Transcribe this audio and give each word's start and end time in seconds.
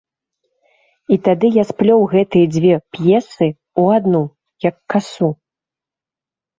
І 1.15 1.17
тады 1.27 1.47
я 1.57 1.63
сплёў 1.73 2.01
гэтыя 2.15 2.45
дзве 2.55 2.73
п'есы 2.97 3.47
ў 3.81 3.83
адну, 4.01 4.23
як 4.71 4.75
касу. 4.97 5.35